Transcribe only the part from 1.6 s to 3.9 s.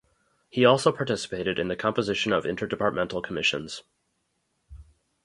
the composition of interdepartmental commissions.